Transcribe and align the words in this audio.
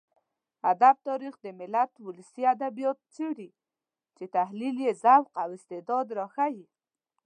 ادب 0.71 0.95
تاريخ 1.07 1.33
د 1.43 1.47
ملت 1.59 1.91
ولسي 2.05 2.43
ادبيات 2.55 2.97
څېړي 3.13 3.49
چې 4.17 4.23
تحليل 4.35 4.75
يې 4.85 4.91
ذوق 5.03 5.27
او 5.41 5.47
استعداد 5.57 6.07
راښيي. 6.19 6.65